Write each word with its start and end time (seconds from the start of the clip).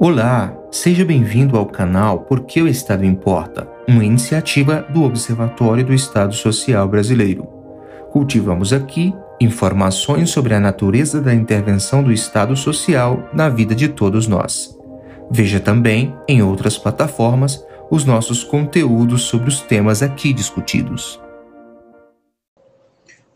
Olá, 0.00 0.52
seja 0.72 1.04
bem-vindo 1.04 1.56
ao 1.56 1.66
canal 1.66 2.22
Porque 2.22 2.60
o 2.60 2.66
Estado 2.66 3.04
Importa, 3.04 3.70
uma 3.86 4.04
iniciativa 4.04 4.82
do 4.82 5.04
Observatório 5.04 5.86
do 5.86 5.94
Estado 5.94 6.34
Social 6.34 6.88
Brasileiro. 6.88 7.44
Cultivamos 8.10 8.72
aqui 8.72 9.14
informações 9.40 10.30
sobre 10.30 10.52
a 10.52 10.58
natureza 10.58 11.20
da 11.20 11.32
intervenção 11.32 12.02
do 12.02 12.12
Estado 12.12 12.56
Social 12.56 13.30
na 13.32 13.48
vida 13.48 13.72
de 13.72 13.88
todos 13.88 14.26
nós. 14.26 14.76
Veja 15.30 15.60
também, 15.60 16.12
em 16.28 16.42
outras 16.42 16.76
plataformas, 16.76 17.64
os 17.88 18.04
nossos 18.04 18.42
conteúdos 18.42 19.22
sobre 19.22 19.48
os 19.48 19.60
temas 19.60 20.02
aqui 20.02 20.32
discutidos. 20.32 21.20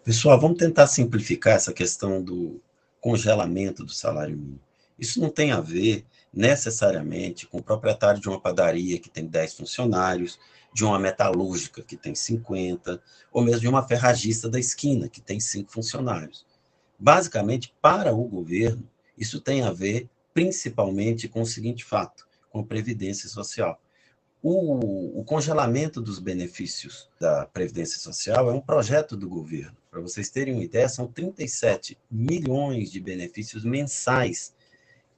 Pessoal, 0.03 0.41
vamos 0.41 0.59
tentar 0.59 0.89
simplificar 0.89 1.55
essa 1.55 1.73
questão 1.73 2.21
do 2.21 2.61
congelamento 3.01 3.85
do 3.85 3.93
salário 3.93 4.37
mínimo. 4.37 4.68
Isso 4.99 5.21
não 5.21 5.31
tem 5.31 5.53
a 5.53 5.61
ver 5.61 6.05
necessariamente 6.33 7.47
com 7.47 7.59
o 7.59 7.63
proprietário 7.63 8.21
de 8.21 8.29
uma 8.29 8.41
padaria 8.41 8.99
que 8.99 9.09
tem 9.09 9.27
10 9.27 9.55
funcionários, 9.55 10.39
de 10.73 10.85
uma 10.85 10.99
metalúrgica 10.99 11.83
que 11.83 11.97
tem 11.97 12.15
50, 12.15 13.01
ou 13.33 13.43
mesmo 13.43 13.61
de 13.61 13.69
uma 13.69 13.87
ferragista 13.87 14.49
da 14.49 14.59
esquina 14.59 15.09
que 15.09 15.21
tem 15.21 15.41
5 15.41 15.73
funcionários. 15.73 16.47
Basicamente, 16.99 17.75
para 17.81 18.13
o 18.13 18.25
governo, 18.25 18.89
isso 19.17 19.41
tem 19.41 19.63
a 19.63 19.73
ver 19.73 20.09
principalmente 20.35 21.29
com 21.29 21.43
o 21.43 21.47
seguinte 21.47 21.85
fato, 21.85 22.27
com 22.51 22.61
a 22.61 22.65
previdência 22.65 23.29
social. 23.29 23.81
O, 24.41 25.21
o, 25.21 25.25
congelamento 25.25 26.01
dos 26.01 26.21
benefícios 26.21 27.09
da 27.19 27.45
Previdência 27.47 27.99
Social 27.99 28.49
é 28.49 28.53
um 28.53 28.61
projeto 28.61 29.17
do 29.17 29.29
governo. 29.29 29.77
Para 29.91 30.01
vocês 30.01 30.31
terem 30.31 30.55
uma 30.55 30.63
ideia, 30.63 30.89
são 30.89 31.09
37 31.09 31.99
milhões 32.09 32.93
de 32.93 33.01
benefícios 33.01 33.65
mensais 33.65 34.55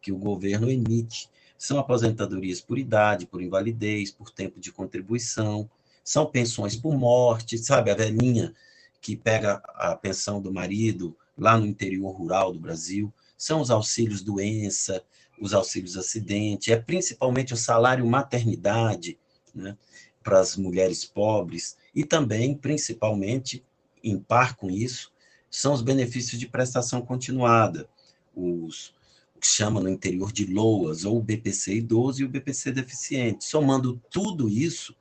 que 0.01 0.13
o 0.13 0.19
governo 0.19 0.71
emite. 0.71 1.29
São 1.59 1.79
aposentadorias 1.79 2.61
por 2.61 2.79
idade, 2.79 3.27
por 3.27 3.43
invalidez, 3.43 4.11
por 4.11 4.31
tempo 4.31 4.59
de 4.59 4.73
contribuição, 4.73 5.69
são 6.03 6.27
pensões 6.27 6.75
por 6.75 6.97
morte, 6.97 7.59
sabe? 7.59 7.91
A 7.91 7.95
velhinha 7.95 8.55
que 9.01 9.17
pega 9.17 9.63
a 9.75 9.95
pensão 9.97 10.41
do 10.41 10.53
marido 10.53 11.17
lá 11.37 11.57
no 11.59 11.67
interior 11.67 12.11
rural 12.11 12.53
do 12.53 12.61
Brasil, 12.61 13.13
são 13.37 13.61
os 13.61 13.71
auxílios 13.71 14.23
doença, 14.23 15.03
os 15.41 15.55
auxílios 15.55 15.97
acidente, 15.97 16.71
é 16.71 16.77
principalmente 16.77 17.55
o 17.55 17.57
salário 17.57 18.07
maternidade, 18.07 19.19
né, 19.55 19.77
para 20.23 20.39
as 20.39 20.57
mulheres 20.57 21.05
pobres, 21.05 21.79
e 21.95 22.05
também, 22.05 22.55
principalmente, 22.55 23.65
em 24.05 24.19
par 24.19 24.55
com 24.55 24.71
isso, 24.71 25.11
são 25.51 25.73
os 25.73 25.81
benefícios 25.81 26.39
de 26.39 26.47
prestação 26.47 27.01
continuada, 27.01 27.89
os, 28.37 28.95
que 29.41 29.47
chama 29.47 29.81
no 29.81 29.89
interior 29.89 30.31
de 30.31 30.47
LOAS, 30.47 31.05
ou 31.05 31.21
BPC 31.23 31.75
idoso 31.75 32.21
e 32.21 32.25
o 32.25 32.29
BPC 32.29 32.73
deficiente. 32.73 33.45
Somando 33.45 34.01
tudo 34.11 34.49
isso, 34.49 34.95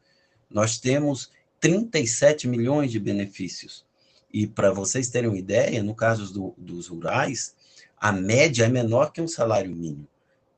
nós 0.50 0.80
temos 0.80 1.32
37 1.60 2.48
milhões 2.48 2.92
de 2.92 3.00
benefícios. 3.00 3.86
E 4.32 4.48
para 4.48 4.72
vocês 4.72 5.10
terem 5.10 5.30
uma 5.30 5.38
ideia, 5.38 5.84
no 5.84 5.94
caso 5.94 6.32
do, 6.34 6.54
dos 6.58 6.88
rurais, 6.88 7.54
a 8.00 8.12
média 8.12 8.66
é 8.66 8.70
menor 8.70 9.12
que 9.12 9.22
um 9.22 9.28
salário 9.28 9.76
mínimo 9.76 10.08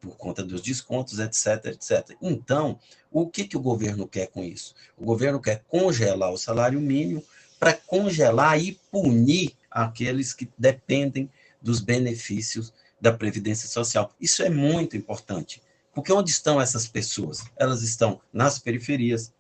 por 0.02 0.18
conta 0.18 0.44
dos 0.44 0.62
descontos, 0.62 1.20
etc, 1.20 1.68
etc. 1.68 2.18
Então, 2.22 2.80
o 3.12 3.30
que, 3.30 3.46
que 3.48 3.56
o 3.56 3.62
governo 3.62 4.08
quer 4.08 4.28
com 4.28 4.44
isso? 4.44 4.74
O 4.98 5.06
governo 5.06 5.40
quer 5.40 5.64
congelar 5.68 6.34
o 6.34 6.38
salário 6.38 6.82
mínimo 6.82 7.24
para 7.60 7.74
congelar 7.74 8.60
e 8.60 8.80
punir 8.92 9.56
aqueles 9.70 10.34
que 10.34 10.50
dependem 10.58 11.30
dos 11.62 11.80
benefícios 11.80 12.74
da 13.02 13.12
Previdência 13.12 13.68
Social. 13.68 14.14
Isso 14.22 14.44
é 14.44 14.50
muito 14.50 14.96
importante, 14.96 15.62
porque 15.94 16.14
onde 16.14 16.30
estão 16.30 16.62
essas 16.62 16.88
pessoas? 16.88 17.44
Elas 17.58 17.82
estão 17.82 18.22
nas 18.32 18.60
periferias, 18.60 19.34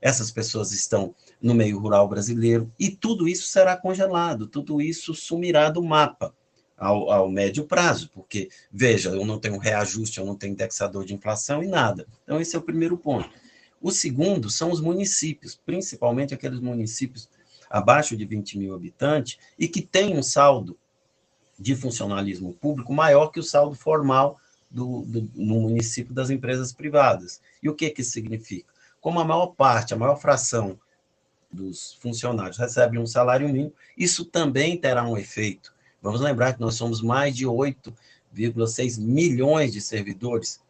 essas 0.00 0.30
pessoas 0.30 0.72
estão 0.72 1.14
no 1.40 1.54
meio 1.54 1.78
rural 1.78 2.06
brasileiro, 2.06 2.70
e 2.78 2.90
tudo 2.90 3.26
isso 3.26 3.48
será 3.48 3.76
congelado, 3.76 4.46
tudo 4.46 4.80
isso 4.80 5.14
sumirá 5.14 5.70
do 5.70 5.82
mapa 5.82 6.34
ao, 6.76 7.10
ao, 7.10 7.30
médio 7.30 7.64
prazo, 7.64 8.10
porque, 8.12 8.50
veja, 8.70 9.10
eu 9.10 9.24
não 9.24 9.40
tenho 9.40 9.58
reajuste, 9.58 10.18
eu 10.18 10.26
não 10.26 10.36
tenho 10.36 10.52
indexador 10.52 11.04
de 11.04 11.14
inflação 11.14 11.62
e 11.62 11.66
nada. 11.66 12.06
Então, 12.22 12.38
esse 12.38 12.54
é 12.54 12.58
o 12.58 12.62
primeiro 12.62 12.98
ponto. 12.98 13.30
O 13.80 13.90
segundo 13.90 14.50
são 14.50 14.70
os 14.70 14.80
municípios, 14.80 15.58
principalmente 15.64 16.34
aqueles 16.34 16.60
municípios 16.60 17.28
abaixo 17.70 18.16
de 18.16 18.24
20 18.24 18.58
mil 18.58 18.74
habitantes 18.74 19.38
e 19.58 19.66
que 19.66 19.80
têm 19.80 20.16
um 20.16 20.22
saldo 20.22 20.78
de 21.58 21.74
funcionalismo 21.74 22.52
público 22.54 22.92
maior 22.92 23.28
que 23.28 23.40
o 23.40 23.42
saldo 23.42 23.74
formal 23.74 24.38
do, 24.70 25.02
do, 25.02 25.30
no 25.34 25.60
município 25.60 26.14
das 26.14 26.30
empresas 26.30 26.72
privadas. 26.72 27.40
E 27.62 27.68
o 27.68 27.74
que, 27.74 27.90
que 27.90 28.02
isso 28.02 28.12
significa? 28.12 28.72
Como 29.00 29.20
a 29.20 29.24
maior 29.24 29.48
parte, 29.48 29.94
a 29.94 29.96
maior 29.96 30.16
fração 30.16 30.78
dos 31.50 31.94
funcionários 31.94 32.58
recebe 32.58 32.98
um 32.98 33.06
salário 33.06 33.48
mínimo, 33.48 33.72
isso 33.96 34.24
também 34.24 34.76
terá 34.76 35.04
um 35.04 35.16
efeito 35.16 35.72
Vamos 36.06 36.20
lembrar 36.20 36.52
que 36.54 36.60
nós 36.60 36.76
somos 36.76 37.02
mais 37.02 37.34
de 37.34 37.46
8,6 37.46 39.00
milhões 39.00 39.72
de 39.72 39.80
servidores 39.80 40.60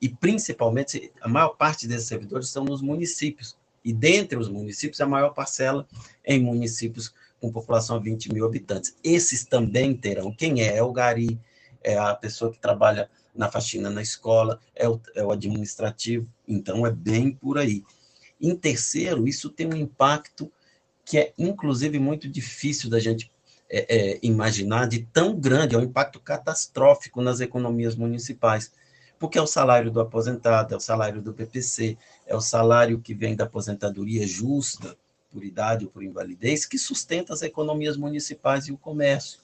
e, 0.00 0.08
principalmente, 0.08 1.12
a 1.20 1.28
maior 1.28 1.50
parte 1.50 1.86
desses 1.86 2.08
servidores 2.08 2.46
estão 2.46 2.64
nos 2.64 2.80
municípios. 2.80 3.58
E 3.84 3.92
dentre 3.92 4.38
os 4.38 4.48
municípios, 4.48 4.98
a 5.02 5.06
maior 5.06 5.34
parcela 5.34 5.86
em 6.24 6.40
municípios 6.40 7.12
com 7.40 7.52
população 7.52 7.98
de 7.98 8.10
20 8.10 8.32
mil 8.32 8.46
habitantes. 8.46 8.96
Esses 9.02 9.44
também 9.44 9.94
terão. 9.94 10.32
Quem 10.32 10.62
é? 10.62 10.76
É 10.76 10.82
o 10.82 10.92
gari, 10.92 11.40
é 11.82 11.96
a 11.96 12.14
pessoa 12.14 12.52
que 12.52 12.58
trabalha 12.58 13.08
na 13.34 13.50
faxina 13.50 13.90
na 13.90 14.02
escola, 14.02 14.60
é 14.74 14.88
o, 14.88 15.00
é 15.14 15.22
o 15.22 15.30
administrativo. 15.30 16.26
Então, 16.48 16.86
é 16.86 16.90
bem 16.90 17.30
por 17.30 17.58
aí. 17.58 17.84
Em 18.40 18.54
terceiro, 18.56 19.28
isso 19.28 19.50
tem 19.50 19.66
um 19.66 19.76
impacto 19.76 20.50
que 21.04 21.18
é, 21.18 21.32
inclusive, 21.38 21.98
muito 21.98 22.28
difícil 22.28 22.90
da 22.90 22.98
gente 22.98 23.30
é, 23.70 24.14
é, 24.14 24.18
imaginar 24.22 24.86
de 24.86 25.04
tão 25.12 25.38
grande, 25.38 25.74
é 25.74 25.78
um 25.78 25.82
impacto 25.82 26.20
catastrófico 26.20 27.22
nas 27.22 27.40
economias 27.40 27.94
municipais, 27.94 28.72
porque 29.18 29.38
é 29.38 29.42
o 29.42 29.46
salário 29.46 29.90
do 29.90 30.00
aposentado, 30.00 30.74
é 30.74 30.76
o 30.76 30.80
salário 30.80 31.22
do 31.22 31.32
PPC, 31.32 31.96
é 32.26 32.36
o 32.36 32.40
salário 32.40 33.00
que 33.00 33.14
vem 33.14 33.34
da 33.34 33.44
aposentadoria 33.44 34.26
justa, 34.26 34.96
por 35.30 35.44
idade 35.44 35.84
ou 35.84 35.90
por 35.90 36.02
invalidez, 36.02 36.64
que 36.64 36.78
sustenta 36.78 37.32
as 37.32 37.42
economias 37.42 37.96
municipais 37.96 38.66
e 38.66 38.72
o 38.72 38.78
comércio. 38.78 39.40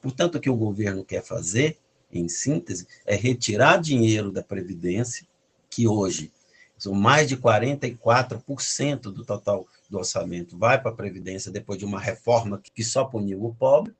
Portanto, 0.00 0.36
o 0.36 0.40
que 0.40 0.50
o 0.50 0.56
governo 0.56 1.04
quer 1.04 1.22
fazer, 1.22 1.78
em 2.12 2.28
síntese, 2.28 2.86
é 3.04 3.14
retirar 3.14 3.80
dinheiro 3.80 4.32
da 4.32 4.42
Previdência, 4.42 5.26
que 5.68 5.86
hoje 5.86 6.32
são 6.78 6.94
mais 6.94 7.28
de 7.28 7.36
44% 7.36 9.00
do 9.02 9.24
total 9.24 9.66
do 9.90 9.98
orçamento 9.98 10.56
vai 10.56 10.80
para 10.80 10.90
a 10.90 10.94
Previdência 10.94 11.52
depois 11.52 11.78
de 11.78 11.84
uma 11.84 12.00
reforma 12.00 12.60
que 12.74 12.82
só 12.82 13.04
puniu 13.04 13.44
o 13.44 13.54
pobre, 13.54 13.94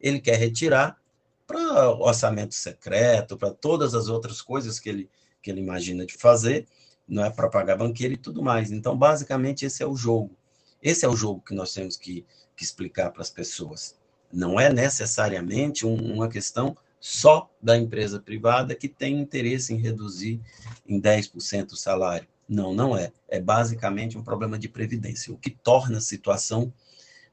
ele 0.00 0.18
quer 0.18 0.36
retirar 0.36 0.98
para 1.46 1.90
orçamento 1.90 2.54
secreto, 2.54 3.36
para 3.36 3.50
todas 3.50 3.94
as 3.94 4.08
outras 4.08 4.40
coisas 4.40 4.80
que 4.80 4.88
ele, 4.88 5.10
que 5.42 5.50
ele 5.50 5.60
imagina 5.60 6.06
de 6.06 6.14
fazer, 6.14 6.66
não 7.08 7.24
é 7.24 7.30
para 7.30 7.48
pagar 7.48 7.76
banqueiro 7.76 8.14
e 8.14 8.16
tudo 8.16 8.42
mais. 8.42 8.70
Então, 8.70 8.96
basicamente, 8.96 9.64
esse 9.64 9.82
é 9.82 9.86
o 9.86 9.96
jogo. 9.96 10.36
Esse 10.82 11.04
é 11.04 11.08
o 11.08 11.16
jogo 11.16 11.40
que 11.40 11.54
nós 11.54 11.72
temos 11.72 11.96
que, 11.96 12.24
que 12.56 12.64
explicar 12.64 13.10
para 13.10 13.22
as 13.22 13.30
pessoas. 13.30 13.96
Não 14.32 14.58
é 14.58 14.72
necessariamente 14.72 15.86
um, 15.86 16.14
uma 16.14 16.28
questão 16.28 16.76
só 17.00 17.50
da 17.62 17.76
empresa 17.76 18.18
privada 18.18 18.74
que 18.74 18.88
tem 18.88 19.20
interesse 19.20 19.72
em 19.72 19.78
reduzir 19.78 20.40
em 20.86 21.00
10% 21.00 21.72
o 21.72 21.76
salário. 21.76 22.26
Não, 22.48 22.74
não 22.74 22.96
é. 22.96 23.12
É 23.28 23.40
basicamente 23.40 24.16
um 24.16 24.22
problema 24.22 24.58
de 24.58 24.68
previdência, 24.68 25.32
o 25.32 25.38
que 25.38 25.50
torna 25.50 25.98
a 25.98 26.00
situação 26.00 26.72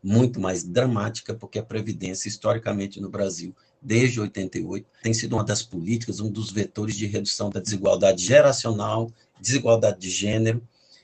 muito 0.03 0.39
mais 0.39 0.63
dramática, 0.63 1.33
porque 1.33 1.57
a 1.57 1.63
previdência, 1.63 2.27
historicamente 2.27 2.99
no 2.99 3.09
Brasil, 3.09 3.55
desde 3.81 4.19
88, 4.19 4.85
tem 5.01 5.13
sido 5.13 5.33
uma 5.33 5.43
das 5.43 5.63
políticas, 5.63 6.19
um 6.19 6.29
dos 6.29 6.51
vetores 6.51 6.95
de 6.95 7.05
redução 7.05 7.49
da 7.49 7.61
desigualdade 7.61 8.23
geracional, 8.23 9.09
desigualdade 9.39 9.99
de 9.99 10.09
gênero 10.09 10.61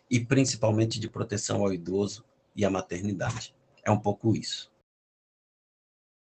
e 0.10 0.20
principalmente 0.20 1.00
de 1.00 1.10
proteção 1.10 1.62
ao 1.62 1.74
idoso 1.74 2.26
e 2.56 2.66
à 2.66 2.70
maternidade. 2.70 3.56
É 3.84 3.90
um 3.90 4.00
pouco 4.00 4.36
isso. 4.36 4.70